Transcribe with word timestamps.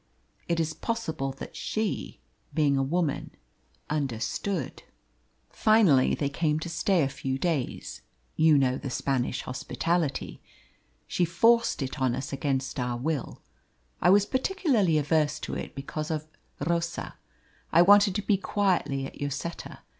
It 0.47 0.59
is 0.59 0.73
possible 0.73 1.31
that 1.33 1.55
she, 1.55 2.19
being 2.55 2.75
a 2.75 2.81
woman, 2.81 3.29
understood. 3.87 4.81
"Finally 5.51 6.15
they 6.15 6.27
came 6.27 6.59
to 6.61 6.69
stay 6.69 7.03
a 7.03 7.07
few 7.07 7.37
days 7.37 8.01
you 8.35 8.57
know 8.57 8.79
the 8.79 8.89
Spanish 8.89 9.43
hospitality. 9.43 10.41
She 11.05 11.23
forced 11.23 11.83
it 11.83 12.01
on 12.01 12.15
us 12.15 12.33
against 12.33 12.79
our 12.79 12.97
will. 12.97 13.43
I 14.01 14.09
was 14.09 14.25
particularly 14.25 14.97
averse 14.97 15.39
to 15.41 15.53
it 15.53 15.75
because 15.75 16.09
of 16.09 16.25
Rosa. 16.67 17.13
I 17.71 17.83
wanted 17.83 18.15
to 18.15 18.23
be 18.23 18.37
quietly 18.37 19.05
at 19.05 19.21
Lloseta. 19.21 19.81